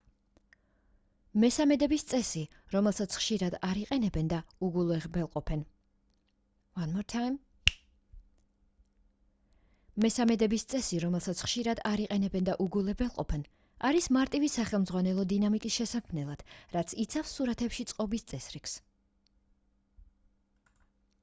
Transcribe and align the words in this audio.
მესამედების 1.41 2.03
წესი 2.11 2.39
რომელსაც 2.75 3.15
ხშირად 3.17 3.55
არ 3.67 3.79
იყენებენ 3.81 4.31
და 4.31 4.39
უგულებელყოფენ 12.67 13.45
არის 13.89 14.07
მარტივი 14.17 14.49
სახელმძღვანელო 14.55 15.27
დინამიკის 15.35 15.75
შესაქმნელად 15.83 16.41
რაც 16.77 16.97
იცავს 17.05 17.35
სურათებში 17.37 17.85
წყობის 17.93 18.25
წესრიგს 18.33 18.75